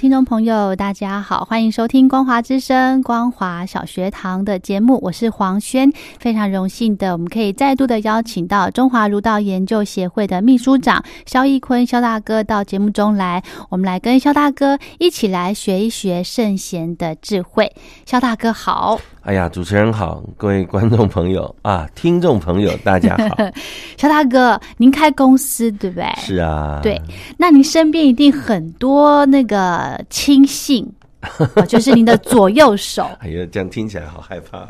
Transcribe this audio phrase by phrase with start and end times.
[0.00, 5.92] 听众朋友，大家好，欢迎收听光华之声、光华小学堂的节目，我是黄轩。
[6.18, 17.70] 非常荣幸的，我们可以再度的邀请到中华儒道研究协会的秘书长肖义坤肖大哥到节目中来，我们来跟肖大哥一起来学一学圣贤的智慧。
[18.06, 18.98] 肖大哥好。
[19.22, 23.36] 哎呀，主持人好，各位观众朋友 啊，听众朋友大家好。
[23.98, 26.06] 肖大哥，您开公司对不对？
[26.16, 26.80] 是啊。
[26.82, 27.00] 对，
[27.36, 30.90] 那您身边一定很多那个亲信，
[31.68, 33.06] 就是您的左右手。
[33.20, 34.66] 哎呀，这样听起来好害怕，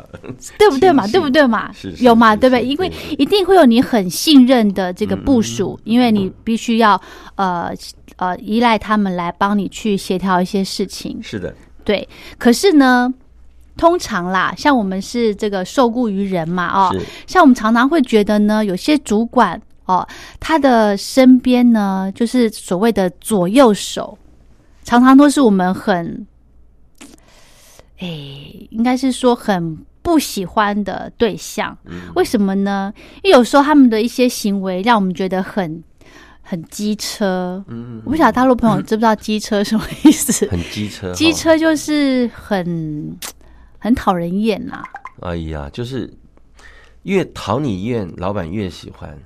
[0.59, 1.07] 对不对嘛？
[1.07, 1.71] 对不对嘛？
[1.73, 2.35] 是有嘛？
[2.35, 2.65] 对不对？
[2.65, 7.01] 因为一定会有你很信任的这个部署，因为你必须要
[7.35, 7.71] 呃
[8.17, 11.17] 呃依赖他们来帮你去协调一些事情。
[11.23, 11.55] 是的，
[11.85, 12.07] 对。
[12.37, 13.13] 可是呢？
[13.77, 20.07] 通常啦，像我们是这个受雇于人嘛，哦，像我们常常会觉得呢，有些主管哦，
[20.39, 24.17] 他的身边呢，就是所谓的左右手，
[24.83, 26.27] 常常都是我们很，
[27.99, 28.07] 哎，
[28.69, 31.75] 应该是说很不喜欢的对象。
[32.15, 32.93] 为什么呢？
[33.23, 35.83] 因为有时候他们的一些行为让我们觉得很
[36.41, 37.63] 很机车。
[37.67, 40.47] 嗯，我不晓得大陆朋友知不知道机车什么意思？
[40.51, 43.17] 很机车，机车就是很。
[43.81, 44.83] 很讨人厌呐！
[45.21, 46.13] 哎呀，就是
[47.03, 49.17] 越讨你厌，老板越喜欢。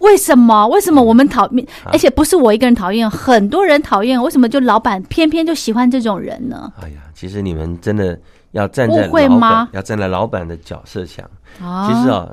[0.00, 0.68] 为什么？
[0.68, 1.66] 为什么我们讨厌？
[1.86, 4.22] 而且不是我一个人讨厌，很多人讨厌。
[4.22, 6.70] 为什么就老板偏偏就喜欢这种人呢？
[6.82, 8.18] 哎呀，其实你们真的
[8.50, 11.24] 要站在老板，要站在老板的角色想。
[11.56, 12.28] 其实啊，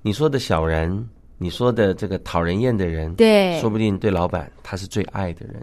[0.00, 1.06] 你说的小人，
[1.36, 5.62] 你说的这个讨人厌的人，对，说不定对老板他是最爱的人。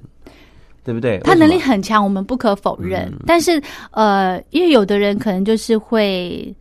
[0.90, 1.20] 对不对？
[1.20, 3.14] 他能力很强，我们不可否认。
[3.28, 3.62] 但是，
[3.92, 6.52] 呃，因为有的人可能就是会，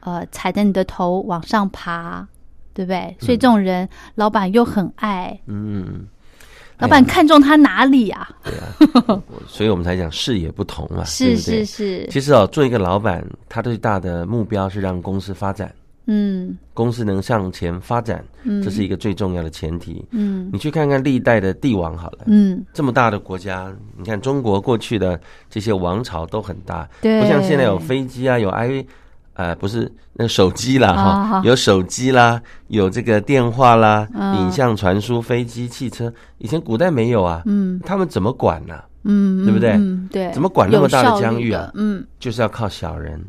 [0.00, 2.26] 呃，踩着你的头往上爬，
[2.74, 3.16] 对不对？
[3.20, 5.38] 所以这种人，老板又很爱。
[5.46, 6.04] 嗯，
[6.80, 8.28] 老板看中他哪里啊？
[8.42, 11.04] 对啊， 所以我们才讲视野不同嘛。
[11.04, 12.04] 是是是。
[12.10, 15.72] 其实哦，做一个老板，他最大的目标是让公司发展。
[16.06, 20.04] 嗯，公司能向前发展，嗯，这是一个最重要的前提。
[20.12, 28.86] 嗯，你去看看历代的帝王好了，嗯，这么大的国家，你看中国过去的这些王朝都很大，对，不像现在有飞机啊，有 i，
[29.34, 38.74] 呃，不是那手机啦哈，有手机啦，有这个电话啦，影像传输、飞机、汽车，以前古代没有啊，嗯，他们怎么管呢？
[39.08, 39.78] 嗯，对不对？
[40.10, 41.70] 对，怎么管那么大的疆域啊？
[41.74, 43.20] 嗯，就是要靠小人。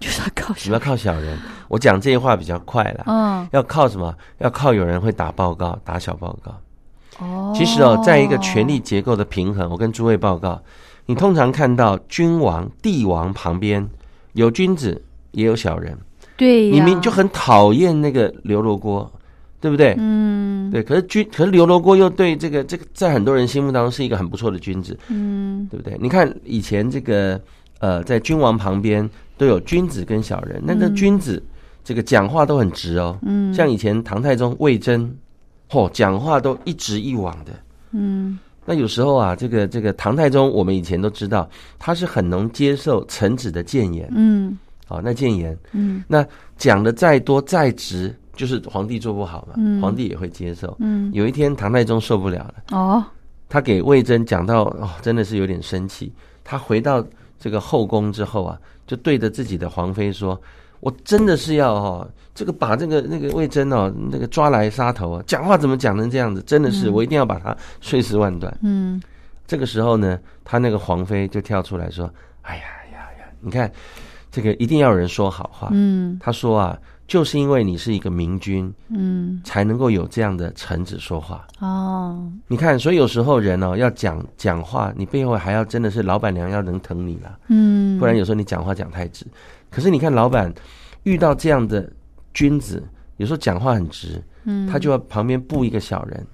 [0.00, 1.36] 就是要靠，主要靠小人。
[1.66, 3.04] 我讲这些话比较快了。
[3.06, 4.14] 嗯，要靠什么？
[4.38, 6.54] 要靠有人会打报告，打小报告。
[7.18, 10.62] 哦，其实哦，在一个权力结构的平衡，我跟诸位报告，
[11.06, 13.88] 你通常看到君王、帝王旁边
[14.34, 15.98] 有君子，也有小人。
[16.36, 19.10] 对，你明就很讨厌那个刘罗锅，
[19.60, 19.96] 对不对？
[19.98, 20.80] 嗯，对。
[20.80, 24.96] 可是君，可是刘罗锅又对这个这个，在很多人心目当中是一个很不错的君子。
[25.08, 25.98] 嗯，对不对？
[26.00, 27.40] 你看以前这个
[27.80, 29.10] 呃，在君王旁边。
[29.38, 31.42] 都有君子跟小人，那个君子
[31.84, 35.10] 这个讲话都很直哦，嗯，像以前唐太宗魏征，
[35.70, 37.52] 嚯，讲话都一直一往的，
[37.92, 46.26] 嗯，那有时候啊，这个这个唐太宗，我们以前都知道他是很能接受臣子的谏言，嗯，好，那谏言，嗯，那
[46.58, 53.04] 讲的再多再直，就是皇帝做不好嘛，嗯，皇帝也会接受，嗯，有一天唐太宗受不了了，哦，
[53.48, 56.12] 他给魏征讲到哦，真的是有点生气，
[56.44, 57.02] 他回到
[57.38, 58.58] 这个后宫之后啊。
[58.88, 60.40] 就对着自己的皇妃说
[60.80, 65.22] ：“我真的是要哈，这个把这个那个魏征哦，那个抓来杀头啊！
[65.26, 66.42] 讲话怎么讲成这样子？
[66.42, 69.00] 真的是我一定要把他碎尸万段。”嗯，
[69.46, 72.10] 这个时候呢，他那个皇妃就跳出来说
[72.42, 72.62] ：“哎呀
[72.92, 73.70] 呀呀，你看
[74.32, 76.76] 这个一定要有人说好话。”嗯，他说啊。
[77.08, 82.30] 就是因为你是一个明君，嗯，才能够有这样的臣子说话哦。
[82.46, 89.26] 你看，所以有时候人哦要讲讲话，你背后还要真的是老板娘要能疼你了，嗯，不然有时候你讲话讲太直。
[89.70, 90.52] 可是你看，老板
[91.04, 91.90] 遇到这样的
[92.34, 96.26] 君子有时候讲话很直，嗯，他就要旁边布一个小人，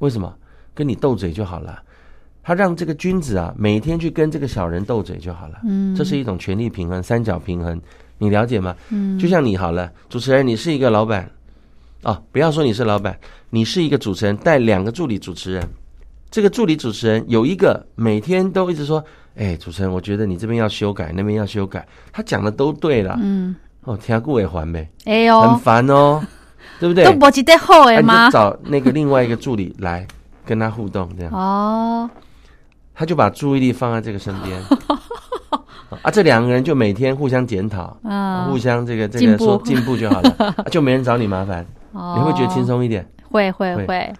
[0.00, 0.36] 为什么？
[0.74, 1.80] 跟你斗嘴就好了。
[2.42, 5.60] 他让这个君子啊，每天去跟这个小人斗嘴就好了。
[5.64, 7.80] 嗯，这是一种权力平衡、三角平衡，
[8.20, 8.76] 你了解吗？
[8.90, 11.28] 嗯，就像你好了，主持人，你是一个老板，
[12.02, 13.18] 哦，不要说你是老板，
[13.48, 15.66] 你是一个主持人，带两个助理主持人。
[16.30, 19.02] 这个助理主持人有一个每天都一直说
[19.36, 23.18] ：“哎，主持人，我觉得你这边要修改，那边要修改。”他讲的都对了。
[23.20, 24.88] 嗯，哦，听顾伟还呗。
[25.06, 26.22] 哎呦，很烦哦，
[26.78, 27.04] 对不对？
[27.04, 28.30] 都不记得好哎吗？
[28.30, 30.06] 找那个另外一个助理来
[30.44, 32.08] 跟他互动，这样哦。
[32.94, 34.62] 他就把注意力放在这个身边，
[36.02, 44.12] 啊，这两个人就每天互相检讨，啊，互相这个这个说进步就好了，就没人找你麻烦， 你会觉得轻松一点，会会会，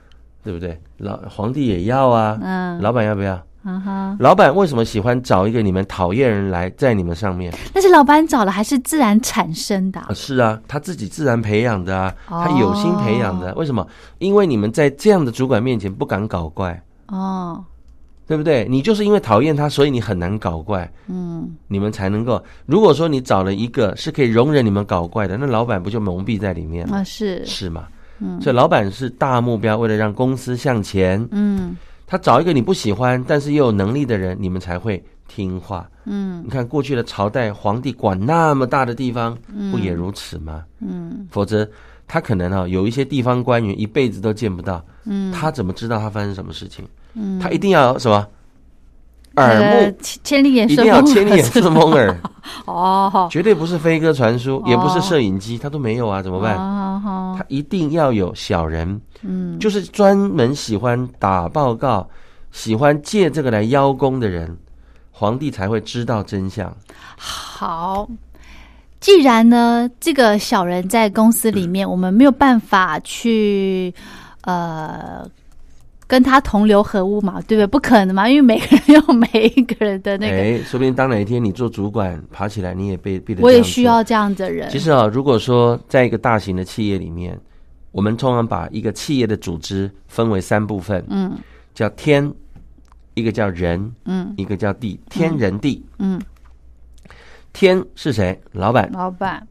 [0.43, 0.81] 对不对？
[0.99, 3.41] 老皇帝也要啊，嗯，老板要不要？
[3.63, 7.53] 嗯哈，老板为什么喜欢找一个你们讨厌人来在你们上面？
[7.75, 10.01] 但是老板找了，还是自然产生的？
[10.15, 13.55] 是啊，他自己自然培养的啊，他有心培养的。
[13.57, 13.87] 为什么？
[14.19, 17.63] 因为你们在这样的主管面前不敢搞怪哦。
[18.31, 18.65] 对不对？
[18.71, 20.89] 你就是因为讨厌他，所以你很难搞怪。
[21.09, 22.41] 嗯，你们才能够。
[22.65, 26.99] 如果说你找了一个是可以容忍你们搞怪的，那老板不就蒙蔽在里面吗？
[26.99, 27.89] 啊，是是嘛。
[28.21, 31.27] 嗯，所以老板是大目标，为了让公司向前。
[31.33, 35.91] 嗯，他找一个你不喜欢但是又有能力的人，你们才会听话。
[36.05, 39.37] 嗯，你看过去的朝代，皇帝管那么大的地方，
[39.73, 40.65] 不也如此吗？
[40.79, 41.69] 嗯，否则
[42.13, 44.85] 他可能啊有一些地方官员一辈子都见不到。
[45.05, 46.85] 嗯，他怎么知道他发生什么事情？
[47.15, 47.39] 嗯。
[47.39, 48.27] 他一定要什么？
[49.37, 49.97] 耳目？
[50.03, 52.19] 千里眼，一定要千里眼顺风耳。
[52.67, 56.57] 哦，绝对不是飞鸽传书，也不是摄影机，他都没有啊，怎么办？
[57.39, 62.11] 他一定要有小人，嗯，就是专门喜欢打报告、
[62.51, 64.59] 喜欢借这个来邀功的人，
[65.13, 66.77] 皇帝才会知道真相。
[67.17, 68.09] 好，
[69.01, 73.93] 既然呢，这个小人在公司里面，我们没有办法去
[74.43, 75.29] 呃。
[76.07, 77.67] 跟他同流合污嘛，对不对？
[77.69, 80.39] 不可能嘛，因为每个人有每一个人的那个。
[80.39, 83.37] 哎，说不定当哪一天你做主管爬起来，你也被被。
[83.41, 84.69] 我也需要这样的人。
[84.71, 87.39] 其实啊，如果说在一个大型的企业里面，
[87.93, 91.39] 我们通常把一个企业的组织分为三部分，嗯，
[91.75, 92.29] 叫天，
[93.15, 96.21] 一个叫人，嗯，一个叫地，天人地，嗯。
[97.53, 98.41] 天是谁？
[98.53, 98.91] 老板。
[98.93, 99.47] 老板。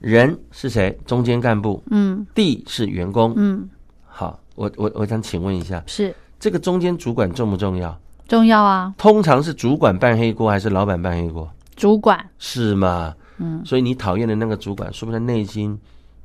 [0.00, 0.98] 人是谁？
[1.06, 1.82] 中间干部。
[1.90, 2.26] 嗯。
[2.34, 3.32] 地是员工。
[3.36, 3.68] 嗯。
[4.06, 4.38] 好。
[4.56, 7.98] 我我我想请问一下，是这个中间主管重不重要？
[8.28, 8.94] 重要啊！
[8.96, 11.50] 通常是主管扮黑锅，还是老板扮黑锅？
[11.74, 13.12] 主管是吗？
[13.38, 15.76] 嗯，所以你讨厌的那个主管，说不定内心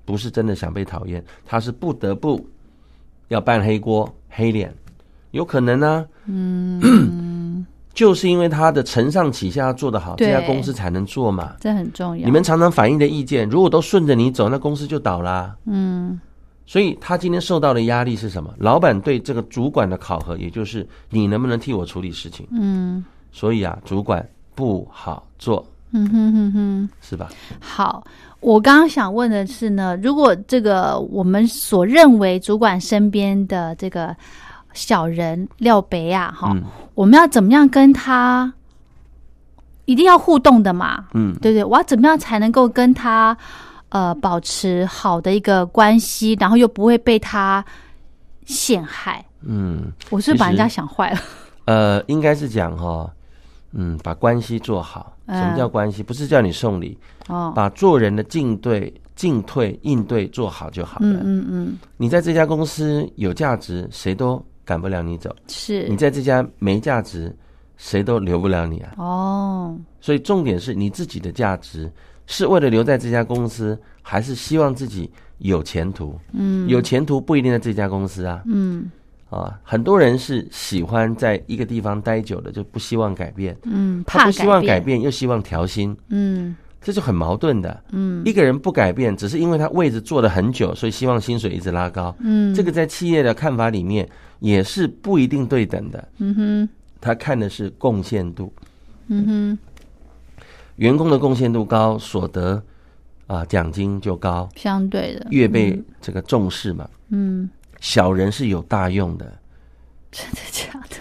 [0.06, 2.48] 不是真的想被讨厌，他是不得不
[3.30, 4.72] 要扮黑锅、黑脸，
[5.32, 6.06] 有可能呢。
[6.28, 6.80] 嗯，
[7.94, 11.54] 就是因为他的承上启下做得好，这家公司才能做嘛。
[11.60, 12.26] 这很重要。
[12.26, 15.56] 你们常常反映的意见，如果都顺着你走，那公司就倒啦。
[15.66, 16.20] 嗯。
[16.66, 18.54] 所以他今天受到的压力是什么？
[18.60, 22.46] 老板对这个主管的考核，也就是你能不能替我处理事情。
[22.52, 25.66] 嗯，所以啊，主管不好做。
[25.92, 27.30] 嗯哼哼哼，是吧？
[27.60, 28.06] 好，
[28.40, 34.16] 我刚刚想问的是呢，如果这个我们所认为主管身边的这个
[34.80, 36.56] 小人廖北啊，哈，
[36.96, 38.52] 我们要怎么样跟他
[39.84, 41.06] 一定要互动的嘛？
[41.14, 43.38] 嗯，对对，我要怎么样才能够跟他？
[43.90, 47.66] 呃，保持好的一个关系，然后又不会被他
[48.46, 49.26] 陷害。
[49.42, 51.20] 嗯，我是把人家想坏了。
[51.66, 53.12] 呃，应该是讲哈，
[53.74, 55.18] 嗯，把关系做好。
[55.28, 56.04] 什么叫关系？
[56.04, 56.96] 不是叫你送礼
[57.30, 61.08] 哦，把做人的进对、进退、应对做好就好了。
[61.08, 61.78] 嗯嗯嗯。
[61.98, 65.36] 你在这家公司有价值，谁都赶不了你走。
[65.48, 67.36] 是你在这家没价值，
[67.78, 68.94] 谁都留不了你啊。
[68.98, 69.78] 哦。
[70.00, 71.92] 所以重点是你自己的价值。
[72.32, 75.10] 是为了留在这家公司，还是希望自己
[75.40, 76.16] 有前途？
[76.32, 78.44] 嗯，有前途不一定在这家公司啊。
[78.46, 78.92] 嗯，
[79.32, 83.58] 啊，很多人是喜欢在一个地方待久了，就不希望改变。
[83.64, 85.98] 嗯，他不希望改变，又希望调薪。
[86.10, 87.84] 嗯，这就很矛盾的。
[87.92, 92.16] 嗯，一个人不改变，只是因为他位置坐了很久，所以希望薪水一直拉高。
[92.20, 94.08] 嗯，这个在企业的看法里面
[94.40, 96.08] 也是不一定对等的。
[96.18, 96.70] 嗯哼，
[97.00, 98.52] 他看的是贡献度。
[99.08, 99.60] 嗯哼。
[100.78, 102.64] 员工的贡献度高，所得
[103.28, 106.90] 啊奖金就高，相对的越被这个重视嘛。
[107.10, 107.50] 嗯，
[107.82, 109.26] 小人是有大用的，
[110.10, 110.96] 真的假的？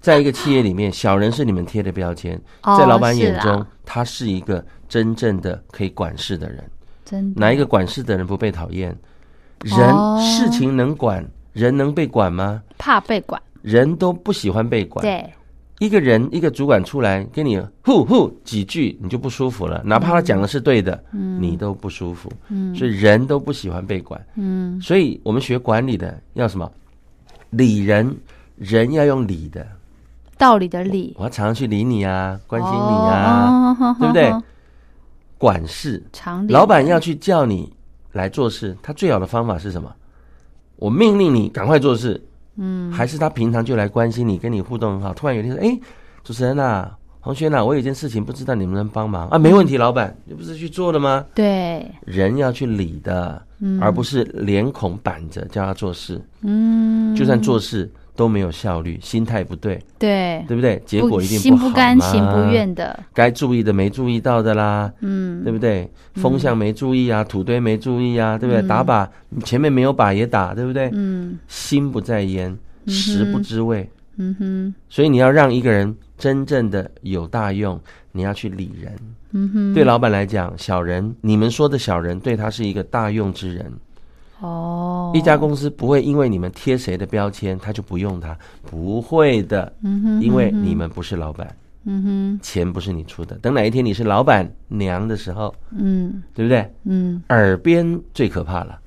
[0.00, 6.62] 在一个企业里面，小人是你们贴的标签，在老板眼中，他是一个真正的可以管事的人。
[7.04, 8.98] 真哪一个管事的人不被讨厌？
[9.60, 9.78] 人
[10.20, 12.62] 事情能管，人能被管吗？
[12.76, 15.02] 怕被管，人都不喜欢被管。
[15.02, 15.24] 对。
[15.80, 19.82] 一个人一个主管出来跟你呼呼几句，你就不舒服了。
[19.84, 22.32] 哪怕他讲的是对的，嗯，你都不舒服。
[22.48, 24.24] 嗯，所以人都不喜欢被管。
[24.36, 26.70] 嗯，所以我们学管理的要什么？
[27.50, 28.16] 理人，
[28.56, 29.66] 人要用理的，
[30.38, 31.12] 道理的理。
[31.18, 34.32] 我要常常去理你啊，关心你啊， 对不对？
[35.36, 36.52] 管事，常理。
[36.52, 37.70] 老板要去叫你
[38.12, 39.92] 来做事，他最好的方法是什么？
[40.84, 42.20] 我命令你赶快做事。
[42.56, 45.14] 嗯，还是他平常就来关心你，跟你互动很好。
[45.14, 45.80] 突然有一天说：“哎，
[46.22, 49.38] 主持人呐，黄轩呐，我有件事情不知道你们能帮忙啊？
[49.38, 51.24] 没问题，老板，你不是去做了吗？
[51.34, 53.42] 对，人要去理的，
[53.80, 56.20] 而不是脸孔板着叫他做事。
[56.42, 60.80] 嗯，就算做事。”都没有效率，心态不对，对对不对？
[60.86, 65.90] 结果一定心不甘情不愿的，该注意的没注意到的啦，嗯，对不对？
[66.14, 68.62] 风向没注意啊，土堆没注意啊，对不对？
[68.68, 69.08] 打靶
[69.44, 70.90] 前面没有靶也打，对不对？
[70.92, 72.56] 嗯，心不在焉，
[72.86, 74.74] 食不知味，嗯哼。
[74.88, 77.80] 所以你要让一个人真正的有大用，
[78.12, 78.92] 你要去理人，
[79.32, 79.74] 嗯哼。
[79.74, 83.72] 对老板来讲，小人，你们说的小人，对他是一个大用之人。
[84.40, 89.72] 哦，一家公司不会因为你们贴谁的标签，他就不用他，不会的。
[89.82, 93.36] 嗯哼，因为你们不是老板，嗯哼，钱不是你出的。
[93.38, 96.68] 等哪一天你是老板娘的时候，嗯，对不对？
[96.84, 98.78] 嗯，耳边最可怕了。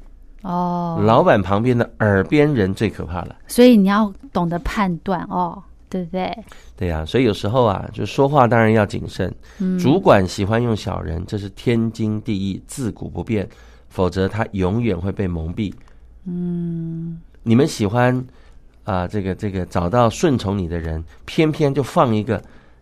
[0.44, 3.36] 哦，老板旁边的耳边人最可怕了。
[3.48, 6.32] 所以你要懂得判断哦，对不对？
[6.75, 9.34] 对呀，所以有时候啊，就说话当然要谨慎。
[9.60, 13.48] 嗯，主管喜欢用小人，这是天经地义，自古不变。
[13.98, 15.74] 否则他永远会被蒙蔽。
[16.25, 18.24] 嗯，你们喜欢
[18.84, 22.39] 啊，这个这个找到顺从你的人，偏偏就放一个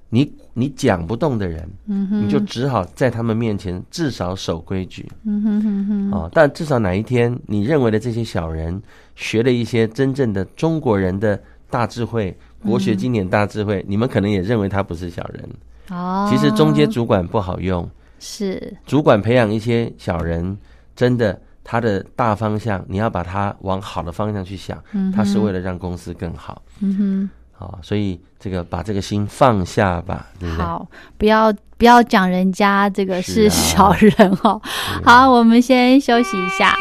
[0.09, 5.09] 你你讲不动的人，嗯，你就只好在他们面前至少守规矩。
[5.23, 6.11] 嗯哼哼哼。
[6.11, 8.81] 哦，但至少哪一天你认为的这些小人
[9.15, 15.49] 学了一些真正的中国人的大智慧，国学经典大智慧，你们可能也认为他不是小人。
[15.91, 20.57] 哦，其实中间主管不好用，是主管培养一些小人。
[20.95, 24.81] 真的，他的大方向，你要把它往好的方向去想，
[25.13, 26.61] 他是为了让公司更好。
[26.79, 30.63] 嗯哼，好，所以这个把这个心放下吧，对不对？
[30.63, 30.87] 好，
[31.17, 34.61] 不要不要讲人家这个是小人哦。
[35.03, 36.75] 好，我们先休息一下。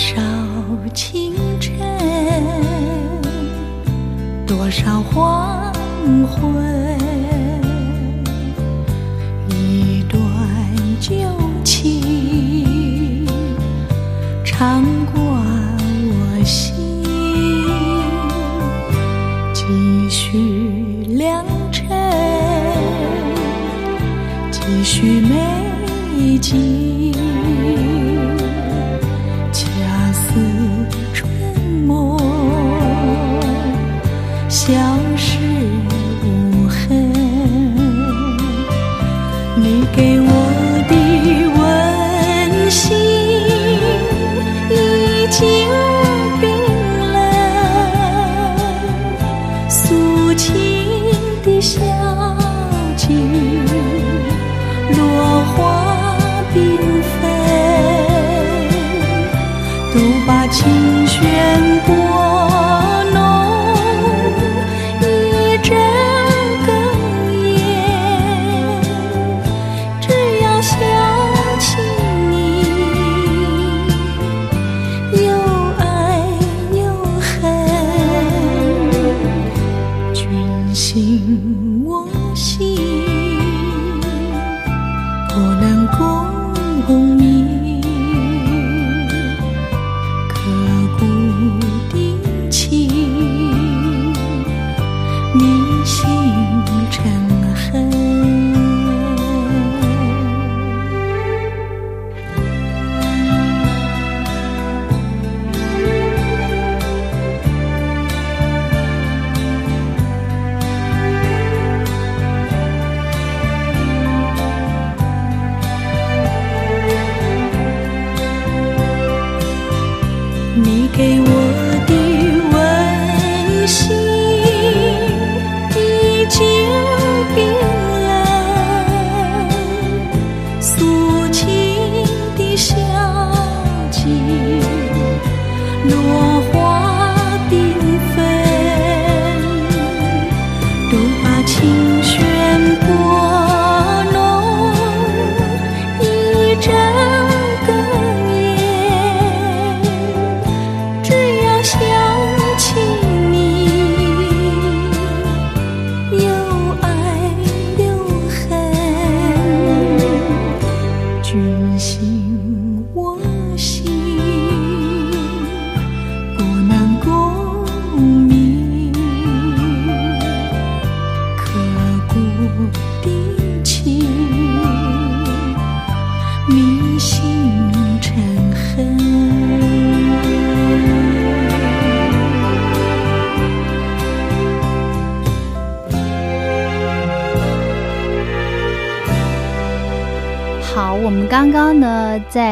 [0.00, 0.22] 多少
[0.94, 1.78] 清晨
[4.46, 5.70] 多少黄
[6.24, 6.98] 昏
[9.50, 10.18] 一段
[10.98, 11.14] 旧
[11.62, 13.26] 情
[14.42, 14.82] 长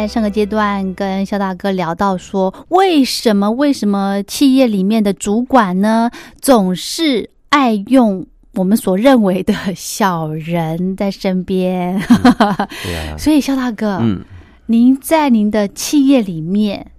[0.09, 6.11] 上个阶段跟肖大哥聊到说，为什么为什么企业里面的主管呢，
[6.41, 12.01] 总是爱用我们所认为的小人在身边？
[12.83, 14.25] 对啊，所以肖大哥，嗯，
[14.67, 16.91] 您在您的企业里面，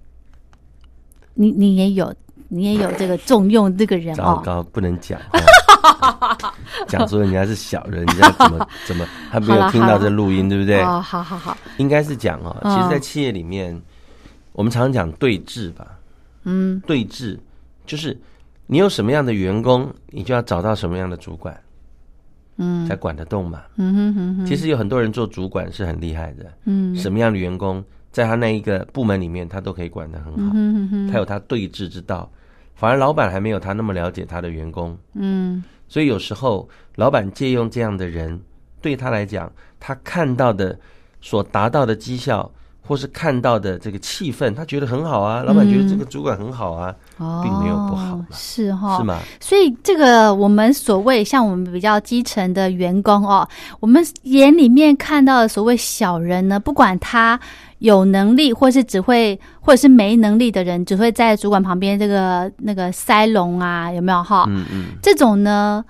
[1.34, 2.14] 你你也有，
[2.48, 4.42] 你也有这个重用这个人糟哦。
[4.44, 5.20] 糕，不能讲。
[6.86, 10.80] 讲说人家是小人，人家怎么 怎么，他没有听到这录音，对不对？
[10.82, 12.74] 哦，好好好，应该是讲哦，嗯。
[12.76, 13.80] 其实，在企业里面，
[14.52, 15.86] 我们常常讲对峙吧，
[16.44, 16.80] 嗯。
[16.86, 17.38] 对峙
[17.86, 18.16] 就是
[18.66, 21.58] 你有什么样的员工，你就要找到什么样的主管，
[22.56, 22.86] 嗯。
[22.86, 23.62] 才管得动嘛。
[23.76, 26.94] 嗯哼哼哼，其实有很多人做主管是很厉害的，嗯。
[26.96, 31.08] 什么样的员工在他那一个部门里面，他都可以管得很好，嗯哼哼。
[31.10, 32.30] 他有他对峙之道。
[32.80, 35.62] 反而老板还没有他那么了解他的员工，嗯。
[35.86, 38.40] 所以有时候老板借用这样的人，
[38.80, 40.80] 对他来讲，他看到的
[41.20, 42.50] 所达到的绩效，
[42.90, 45.44] 或是看到的这个气氛，他觉得很好啊。
[45.44, 49.20] 老板觉得这个主管很好啊，哦，并没有不好嘛是哈，是吗？
[49.38, 57.38] 所以这个我们所谓像我们比较基层的员工哦，我们眼里面看到的所谓小人呢，不管他
[57.78, 64.46] 有能力，或是只会，或者是没能力的人，只会在主管旁边这个那个塞龙啊，有没有哈？
[64.48, 65.84] 嗯嗯，这种呢，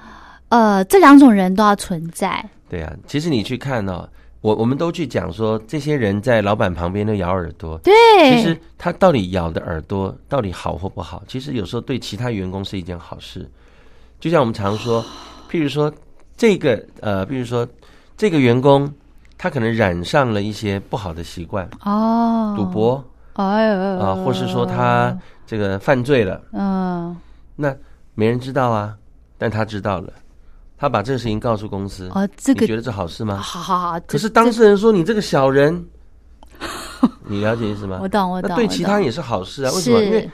[0.51, 2.45] 呃，这两种人都要存在。
[2.69, 2.93] 对啊。
[3.07, 4.07] 其实你去看哦，
[4.41, 7.77] 我我们都去讲说，这些人在老板旁边都咬耳朵。
[7.79, 7.93] 对，
[8.31, 13.49] 其实他到底咬的耳朵到底好或不好，其实有时候对其他员工是一件好事。
[14.19, 15.05] 就像我们常说，
[15.51, 15.93] 譬如说
[16.37, 17.69] 这个呃，比如说
[18.17, 18.91] 这个员工，
[19.37, 27.17] 他可能染上了一些不好的习惯，哦，赌，博哎呦啊，或是说他这个犯罪了，嗯，
[27.57, 27.75] 那
[28.15, 28.95] 没人知道啊，
[29.39, 30.13] 但他知道了，
[30.81, 33.37] 他把这个事情告诉公司，哦，这个你觉得这好事吗？
[33.37, 35.85] 好好好，可是当事人说你这个小人，
[37.29, 37.99] 你了解意思吗？
[38.01, 39.71] 我懂我懂，那对其他人也是好事啊？
[39.73, 40.03] 为什么？
[40.03, 40.31] 因为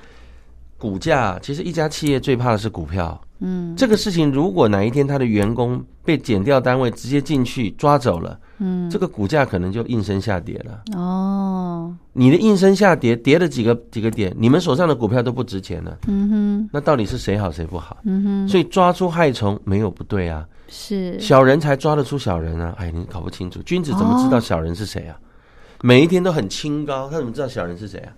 [0.78, 3.20] 股价其实一家企业最怕的是股票。
[3.40, 10.83] 嗯这个事情如果哪一天他的员工被减掉单位直接进去抓走了，嗯这个股价可能就应声下跌了。
[10.97, 15.99] 哦，你的应声下跌，跌了几个几个点，你们手上的股票都不值钱了。
[16.07, 17.99] 嗯哼，那到底是谁好谁不好？
[18.05, 22.75] 嗯哼，所以抓出害虫没有不对啊，是小人才抓得出小人啊！
[22.79, 25.19] 哎，你搞不清楚，君子怎么哦知道小人是谁啊？
[25.83, 28.12] 每一天都很清高，他怎么知道小人是谁啊？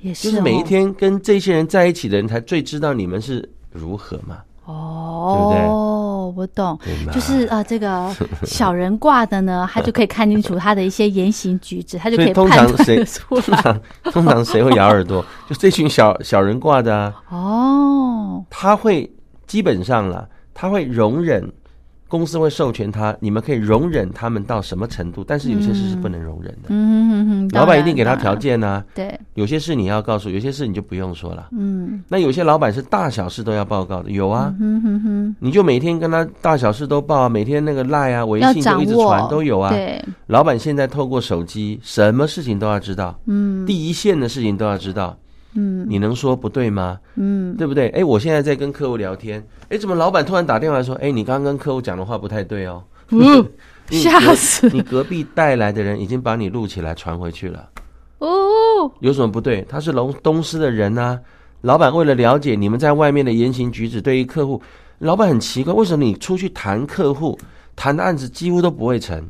[0.00, 6.78] 也是就是每一哦天跟这些人在一起的人，才最知道你们是如何嘛，哦，对不对我懂，
[7.12, 8.10] 就是呃，这个
[8.44, 13.62] 小人挂的呢，他就可以看清楚他的一些言行举止，他就可以通判断常谁得 出通来。
[13.62, 13.80] 常
[14.12, 15.24] 通常谁会咬耳朵？
[15.48, 19.10] 就这群小小人挂的啊，哦，他会
[19.46, 21.52] 基本上了，他会容忍。
[22.14, 26.68] 公司会授权他，你们可以容忍他们到什么程度，但是有些事是不能容忍的。
[26.68, 31.48] 嗯哼哼哼，老板一定给他条，件呐、对，有些事你要告诉，有些事你就不用说了。
[31.50, 39.70] 嗯，那有些老板是大小事都要报告的，有啊，嗯哼哼，你就每天跟他大小事都报啊，每天那个赖啊、微信都一直传都有啊。
[39.70, 43.66] 对，老板现在透过手机，什么事情都要知道，嗯。
[43.66, 45.16] 第一线的事情都要知道。
[45.54, 46.98] 嗯你能说不对吗？
[47.14, 47.88] 嗯，对不对？
[47.90, 53.44] 哎，我现在在跟客户聊天，哎，怎么老板突然打电话说，哎，你刚刚跟客户讲的话不太对哦，嗯
[53.90, 57.68] 吓死你隔壁带来的人已经把你录起来传回去了。
[58.18, 58.28] 哦，
[59.00, 59.64] 有什么不对？
[59.68, 61.20] 他是龙东司的人啊。
[61.60, 64.60] 老板为了了解你们在外面的言行举止，对于客户，
[64.98, 67.38] 老板很奇怪，为什么你出去谈客户
[67.76, 69.22] 谈的案子几乎都不会成，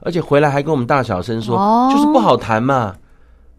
[0.00, 2.94] 而且回来还跟我们大小声说，哦就是不好谈嘛。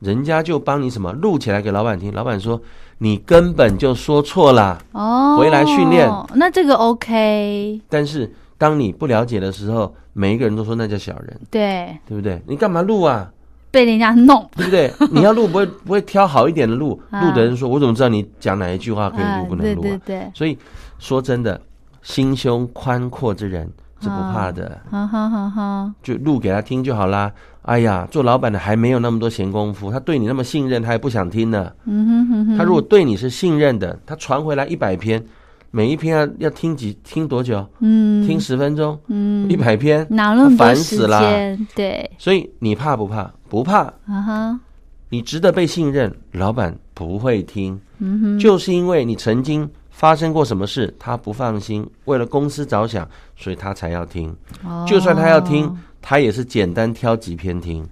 [0.03, 2.61] 人家就帮你什么录起来给老板听，老板说
[2.97, 4.77] 你根本就说错了。
[4.91, 12.41] 哦，回来训练，那这个 OK，但是当你不了解的时候，每一个人都说那叫小人，对，对不对？
[12.47, 13.31] 你干嘛录啊？
[13.71, 14.93] 被人家弄，对不对？
[15.09, 19.83] 你要录不会不会挑好一点的录，啊录的人说，我怎么知道你讲哪一句话可以啊录不能录啊？
[19.83, 20.55] 对对，所以
[20.99, 21.59] 说真的，
[22.03, 23.67] 心胸宽阔之人
[23.99, 24.79] 是不怕的。
[24.91, 27.31] 哈哈哈哈，就录给他听就好啦。
[27.63, 31.71] 哎呀，做老板的还没有那么多闲工夫，他对你那么信任，他也不想听呢。
[31.85, 32.57] 嗯哼哼哼。
[32.57, 35.23] 他如果对你是信任的，他传回来一百篇，
[35.71, 37.65] 每一篇要要听几听多久？
[37.79, 38.99] 嗯，听十分钟。
[39.07, 41.21] 嗯，一百篇，哪那么烦死了。
[41.73, 42.11] 对。
[42.17, 43.31] 所以你怕不怕？
[43.47, 43.79] 不怕。
[44.07, 44.59] 啊哈。
[45.07, 47.79] 你值得被信任，老板不会听。
[47.99, 48.39] 嗯哼。
[48.39, 54.35] 就是因为你曾经发生过什么事，他不放心，为了公司着想，所以他才要听。
[54.65, 54.83] 哦。
[54.85, 55.73] 就算他要听。
[56.03, 57.87] 他也是简单挑几篇听，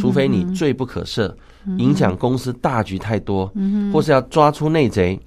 [0.00, 1.34] 除非你罪不可赦，
[1.78, 3.52] 影响公司大局太多，
[3.92, 5.20] 或是要抓出内贼，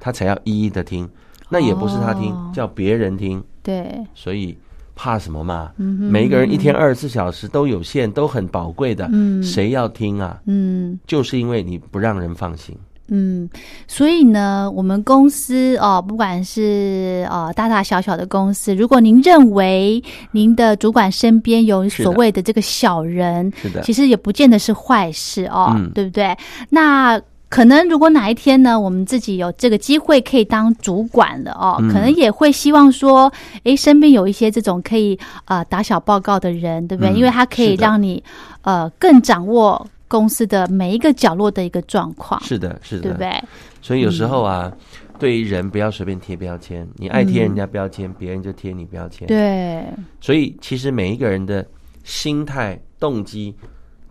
[0.00, 1.08] 他才要一一的听。
[1.50, 3.44] 那也不是他听，叫别人听。
[3.62, 4.56] 对，所以
[4.94, 5.70] 怕什么嘛？
[5.76, 9.06] 每一个人一天二十四小时都有限，都很宝贵的，
[9.42, 10.40] 谁要听啊？
[10.46, 12.74] 嗯，就是因为你不让人放心。
[13.08, 13.48] 嗯，
[13.86, 26.34] 所以呢，我们公司哦，不管是呃大大小小的公司，如果您认为您的主管身边有所谓的这个小人，是的，其实也不见得是坏事哦，对不对？
[26.70, 33.30] 那可能如果哪一天呢，我们自己有这个机会可以当主管了哦，可能也会希望说，
[33.64, 37.12] 诶，身边有一些这种可以啊打小报告的人，对不对？
[37.12, 38.22] 因为他可以让你
[38.62, 39.86] 呃更掌握。
[40.12, 43.42] 公司的每一个角落的一个状况，是的，是的，对不对？
[43.80, 44.70] 所以有时候啊，
[45.18, 49.26] 对于人不要随便贴标签，你爱贴人家标签，别人就贴你标签。
[49.26, 49.82] 对。
[50.20, 51.66] 所以其实每一个人的
[52.04, 53.54] 心态、动机，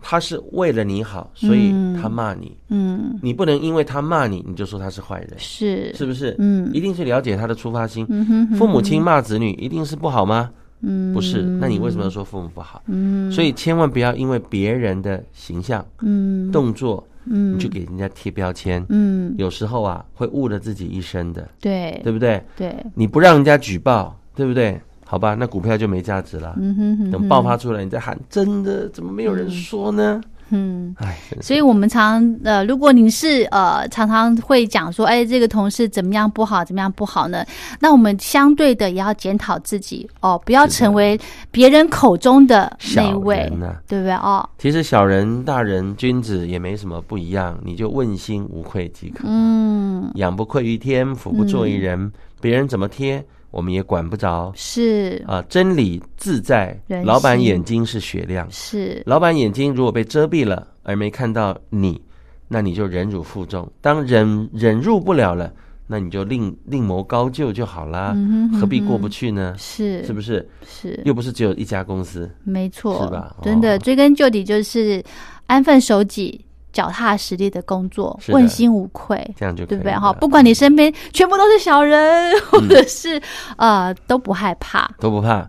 [0.00, 1.70] 他是为了你好，所以
[2.02, 2.56] 他骂你。
[2.68, 3.16] 嗯。
[3.22, 5.30] 你不能因为他骂你，你就说他是坏人。
[5.38, 5.94] 是。
[5.94, 6.34] 是不是？
[6.40, 6.68] 嗯。
[6.74, 8.04] 一定是了解他的出发心。
[8.08, 8.56] 嗯哼。
[8.56, 10.50] 父母亲骂子女，一定是不好吗？
[10.82, 12.82] 嗯，不是，那你为什么要说父母不好？
[12.86, 22.42] 嗯，所以千万不要因为别人的形象、嗯，动作，嗯，你去给人家贴标签，嗯，有时候啊会误了自己一生的，对，对不对？
[22.56, 24.80] 对，你不让人家举报，对不对？
[25.04, 26.56] 好吧，那股票就没价值了。
[26.58, 30.22] 嗯哼，等爆发出来，你再喊，真的怎么没有人说呢？
[30.54, 37.42] 嗯，哎，所以我们常呃，如果您是呃，常常会讲说，哎，这个同事怎么样不好，怎么样不好呢？
[37.80, 41.18] 那我们相对的也要检讨自己哦，不要成为
[41.50, 43.50] 别人口中的那位，
[43.88, 44.12] 对不对？
[44.12, 49.24] 哦，其实小人、大人、君子也没什么不一样，你就问心无愧即可。
[49.26, 52.12] 嗯，养不愧于天，福不作于人，
[52.42, 53.24] 别人怎么贴？
[53.52, 56.76] 我们也管不着，是啊，真理自在。
[57.04, 62.00] 老板眼睛是雪亮，是老板眼睛如果被遮蔽了，而没看到你，
[62.48, 63.70] 那你就忍辱负重。
[63.80, 65.52] 当忍忍入不了了，
[65.86, 68.16] 那你就另另谋高就就好啦，
[68.58, 69.54] 何必过不去呢？
[69.58, 70.48] 是是不是？
[70.66, 73.36] 是又不是只有一家公司，没错，是吧？
[73.42, 75.04] 真的，追根究底就是
[75.46, 76.42] 安分守己。
[76.72, 79.92] 脚踏实地的工作，问心无愧，这样就对不对？
[79.92, 83.20] 哈，不管你身边全部都是小人，或者是
[83.56, 85.46] 呃，都不害怕，都不怕。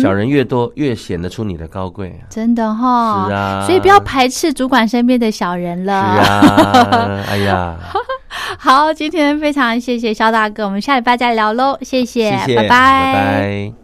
[0.00, 2.20] 小人越多，越显得出你的高贵。
[2.28, 5.92] 真的哈，是啊，所以不要排斥主管身边的小人了。
[6.14, 7.76] 是啊， 哎呀，
[8.58, 13.83] 好，今天非常谢谢肖大哥，我们下礼拜再聊喽，谢谢，拜拜，拜拜。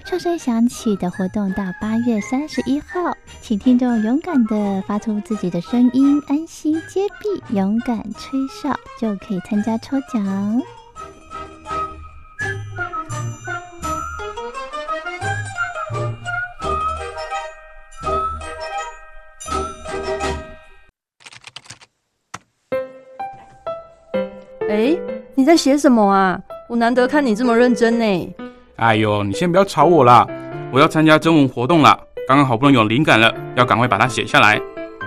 [0.11, 10.61] 哨声响起的活动到八月三十一号，请听众勇敢的发出自己的声音，安心接币，勇敢吹哨，就可以参加抽奖。
[24.69, 24.99] 哎，
[25.35, 26.37] 你在写什么啊？
[26.67, 28.35] 我难得看你这么认真呢。
[28.81, 30.25] 哎呦，你先不要吵我啦！
[30.71, 31.95] 我要参加征文活动啦，
[32.27, 34.59] 刚刚好不容易有灵感了，要赶快把它写下来。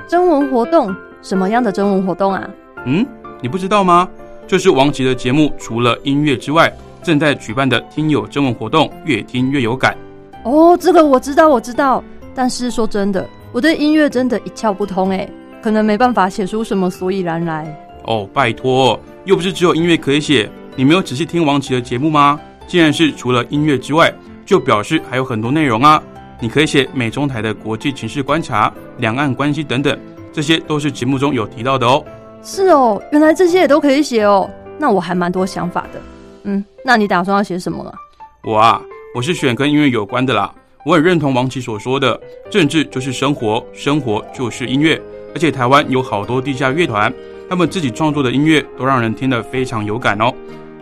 [0.06, 0.94] 征文活动？
[1.22, 2.48] 什么样的征文活动啊？
[2.86, 3.04] 嗯，
[3.40, 4.08] 你不知道吗？
[4.46, 9.96] 就是王琦的节目，除了音乐之外，正在举办的听友征文活动，越听越有感。
[10.44, 12.00] 哦，这个我知道，我知道。
[12.32, 15.28] 但是说真的，我对音乐真的一窍不通哎，
[15.60, 17.76] 可能没办法写出什么所以然来。
[18.04, 20.48] 哦，拜托，又不是只有音乐可以写。
[20.76, 22.38] 你没有仔细听王琦的节目吗？
[22.66, 24.12] 既然是除了音乐之外，
[24.44, 26.02] 就表示还有很多内容啊。
[26.40, 29.98] 你可以写美中台的国际情势观察、两岸关系等等，
[30.32, 32.04] 这些都是节目中有提到的哦。
[32.42, 34.50] 是哦，原来这些也都可以写哦。
[34.78, 36.00] 那我还蛮多想法的。
[36.42, 37.94] 嗯，那你打算要写什么了？
[38.42, 38.82] 我啊，
[39.14, 40.52] 我是选跟音乐有关的啦。
[40.84, 45.00] 我很认同王琦所说的，政治就是生活，生活就是音乐。
[45.34, 47.10] 而且台湾有好多地下乐团，
[47.48, 50.30] 他们自己创作的音乐都让人听得非常有感哦。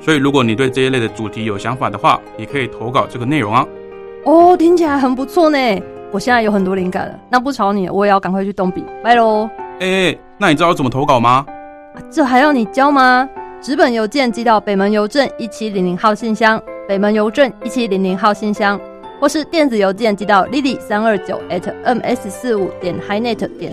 [0.05, 3.65] 所以如果你对这一类的主题有想法的话，也可以投稿这个内容啊。
[4.25, 5.59] 哦，听起来很不错呢。
[6.11, 9.49] 我现在有很多灵感了，那不吵你，我也要赶快去动笔，拜喽。
[9.81, 11.47] 哎，那你知道怎么投稿吗？
[12.11, 13.29] 这还要你教吗？
[13.61, 18.79] 纸本邮件寄到北门邮政一七零零号信箱，北门邮政一七零零号信箱。
[19.21, 23.73] 或是电子邮件寄到 lily 三二九 at ms 四五点 hinet 点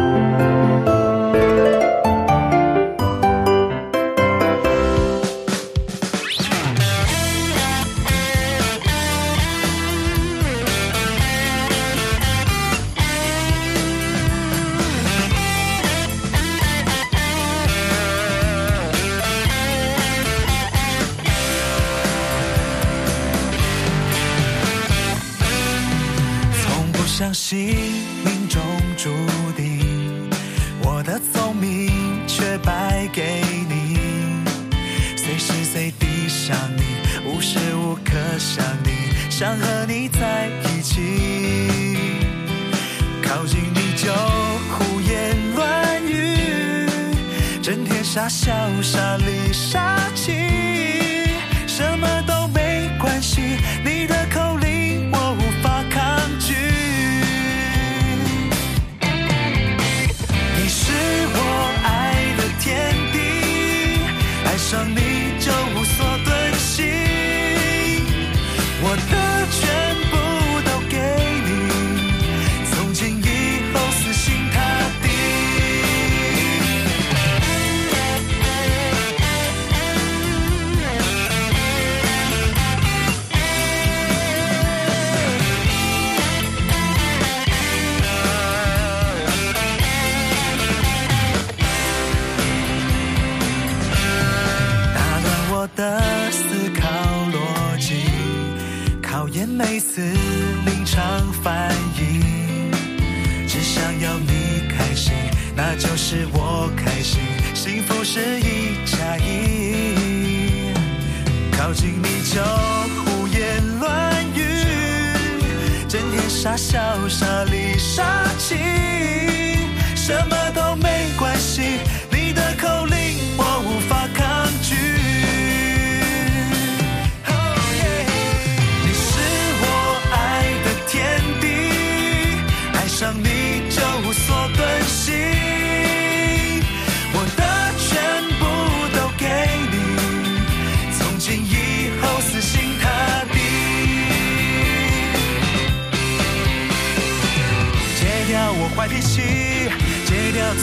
[120.11, 120.40] 什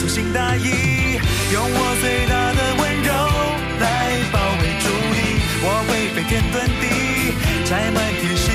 [0.09, 1.21] 心大意
[1.53, 3.13] 用我最大的温柔
[3.79, 3.85] 来
[4.33, 5.17] 包围住你
[5.63, 6.85] 我会飞天遁地
[7.69, 8.48] 摘满天星